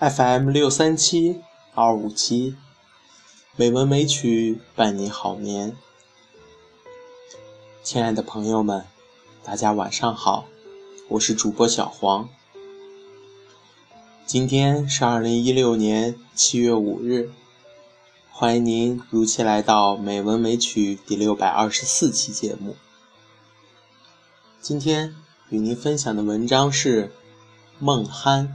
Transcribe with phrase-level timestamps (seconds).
[0.00, 1.40] FM 六三七
[1.72, 2.56] 二五七，
[3.54, 5.76] 美文美曲伴你好眠。
[7.84, 8.84] 亲爱的朋友们，
[9.44, 10.46] 大家晚上好，
[11.10, 12.28] 我是主播小黄。
[14.26, 17.30] 今天是二零一六年七月五日，
[18.32, 22.74] 欢迎您如期来到《美文美曲》第六百二十四期节目。
[24.60, 25.14] 今天
[25.50, 27.06] 与您分享的文章是
[27.78, 28.48] 《梦酣》。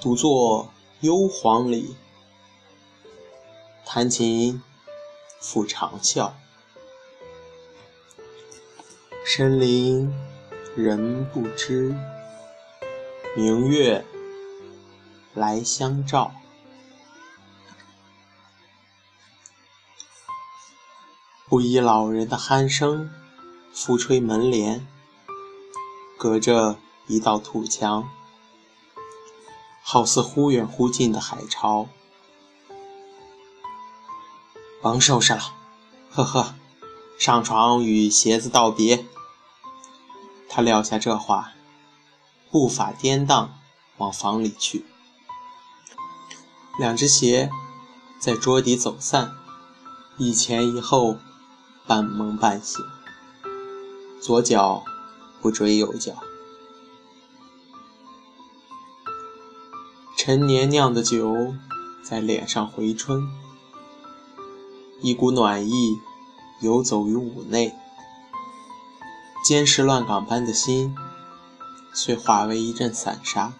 [0.00, 1.94] 独坐幽篁里，
[3.84, 4.62] 弹琴
[5.38, 6.32] 复长啸。
[9.26, 10.10] 深林
[10.74, 11.94] 人不知，
[13.36, 14.02] 明月
[15.34, 16.32] 来相照。
[21.46, 23.10] 布衣老人的鼾声，
[23.74, 24.86] 拂吹门帘，
[26.16, 28.08] 隔着一道土墙。
[29.92, 31.88] 好似忽远忽近的海潮，
[34.80, 35.40] 甭收拾了，
[36.12, 36.54] 呵呵，
[37.18, 39.04] 上床与鞋子道别。
[40.48, 41.54] 他撂下这话，
[42.52, 43.58] 步伐颠荡
[43.96, 44.86] 往房里去。
[46.78, 47.50] 两只鞋
[48.20, 49.32] 在桌底走散，
[50.18, 51.16] 一前一后，
[51.88, 52.80] 半梦半醒。
[54.22, 54.84] 左脚
[55.42, 56.12] 不追右脚。
[60.30, 61.56] 陈年酿的酒
[62.04, 63.28] 在脸上回春，
[65.00, 65.98] 一股暖意
[66.60, 67.74] 游走于五内，
[69.44, 70.94] 坚实乱岗般的心
[71.92, 73.54] 遂化为一阵散沙。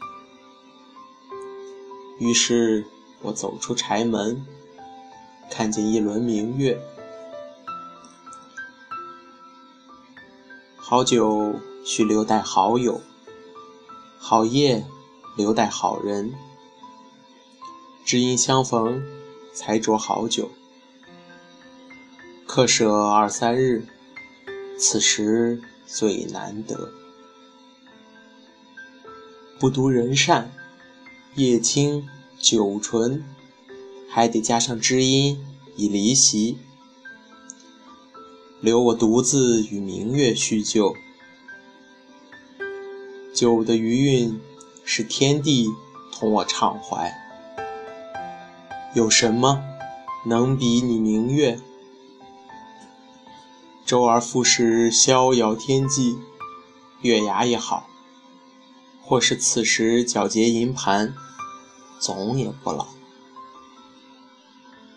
[2.21, 2.87] 于是
[3.23, 4.47] 我走出柴门，
[5.51, 6.81] 看见一轮明月。
[10.77, 13.01] 好酒须留待好友，
[14.21, 14.87] 好夜
[15.37, 16.33] 留待好人。
[18.11, 19.05] 知音相逢，
[19.55, 20.51] 才酌好酒。
[22.45, 23.87] 客舍二三日，
[24.77, 26.91] 此时最难得。
[29.61, 30.51] 不独人善，
[31.37, 33.25] 夜清酒醇，
[34.09, 35.39] 还得加上知音
[35.77, 36.59] 以离席。
[38.61, 40.97] 留我独自与明月叙旧。
[43.33, 44.41] 酒的余韵，
[44.85, 45.69] 是天地
[46.11, 47.30] 同我畅怀。
[48.93, 49.63] 有什么
[50.27, 51.61] 能比你明月？
[53.87, 56.19] 周而复始，逍遥天际，
[57.01, 57.85] 月牙也好；
[59.01, 61.15] 或是此时皎洁银盘，
[62.01, 62.89] 总也不老。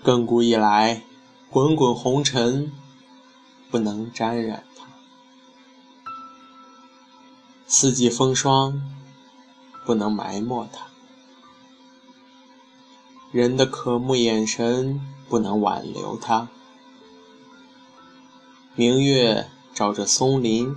[0.04, 1.04] 亘古以来，
[1.52, 2.72] 滚滚红尘
[3.70, 4.86] 不能沾染它；
[7.68, 8.82] 四季风霜
[9.86, 10.93] 不能埋没它。
[13.34, 16.50] 人的渴慕眼神不能挽留它。
[18.76, 20.76] 明月照着松林，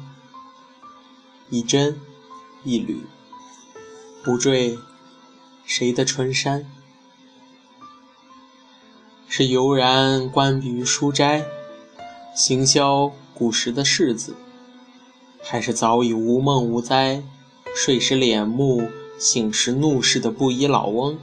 [1.50, 2.00] 一针
[2.65, 3.03] 一缕，
[4.25, 4.78] 不坠
[5.67, 6.67] 谁的春衫？
[9.28, 11.44] 是悠然观笔于书斋，
[12.34, 14.34] 行销古时的世子，
[15.43, 17.23] 还是早已无梦无灾，
[17.75, 18.88] 睡时敛目，
[19.19, 21.19] 醒时怒视的布衣老翁？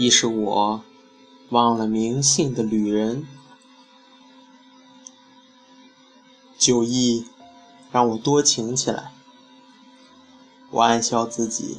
[0.00, 0.82] 亦是我
[1.50, 3.26] 忘了名姓的旅人，
[6.56, 7.26] 酒意
[7.92, 9.12] 让我多情起来。
[10.70, 11.76] 我暗笑自己，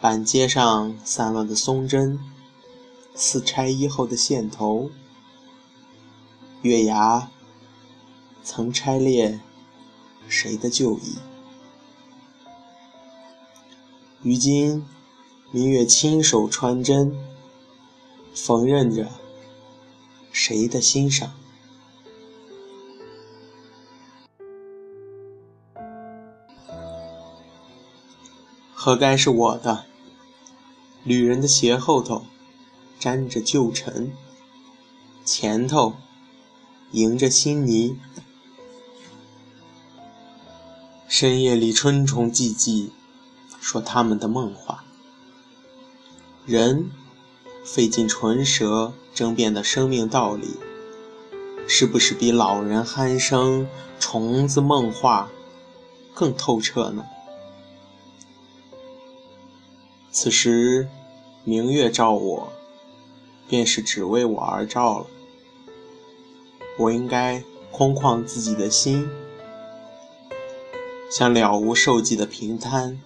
[0.00, 2.20] 板街上散乱的松针，
[3.12, 4.92] 似拆衣后的线头。
[6.62, 7.28] 月牙
[8.44, 9.40] 曾拆裂
[10.28, 11.16] 谁的旧衣？
[14.22, 14.86] 如今。
[15.50, 17.16] 明月亲手穿针，
[18.34, 19.08] 缝纫着
[20.30, 21.32] 谁的心上？
[28.74, 29.86] 何该是我的？
[31.02, 32.26] 旅人的鞋后头
[33.00, 34.12] 沾着旧尘，
[35.24, 35.94] 前头
[36.92, 37.98] 迎着新泥。
[41.08, 42.90] 深夜里春虫寂寂，
[43.62, 44.84] 说他们的梦话。
[46.48, 46.90] 人
[47.62, 50.56] 费尽唇舌争辩的生命道理，
[51.68, 53.68] 是不是比老人鼾声、
[54.00, 55.28] 虫子梦话
[56.14, 57.04] 更透彻呢？
[60.10, 60.88] 此时
[61.44, 62.50] 明月照我，
[63.46, 65.06] 便是只为我而照了。
[66.78, 69.06] 我应该空旷自己的心，
[71.10, 72.98] 像了无受际的平滩，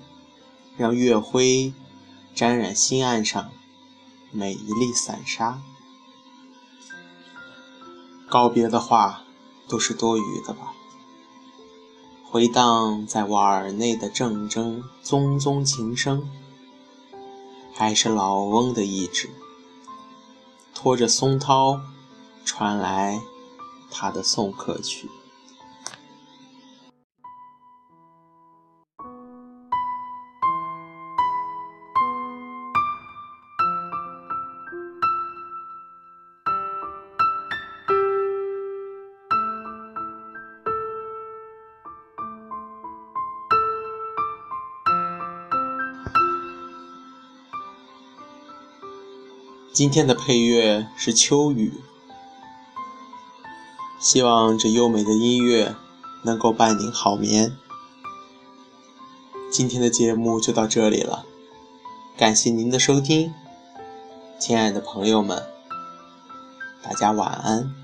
[0.77, 1.73] 让月辉
[2.34, 3.50] 沾染心岸上
[4.31, 5.61] 每一粒散沙。
[8.29, 9.23] 告别的话
[9.69, 10.73] 都是多余的吧？
[12.31, 16.31] 回荡在我耳内的铮铮宗宗琴声，
[17.75, 19.31] 还是老翁的意志，
[20.75, 21.81] 拖着松涛
[22.44, 23.20] 传来。
[23.94, 25.11] 他的送客曲。
[49.73, 51.73] 今天的配乐是秋雨。
[53.99, 55.75] 希望这优美的音乐
[56.25, 57.57] 能够伴您好眠。
[59.51, 61.25] 今天的节目就到这里了，
[62.19, 63.33] 感谢您的收听，
[64.39, 65.43] 亲爱的朋友们，
[66.83, 67.81] 大家晚安。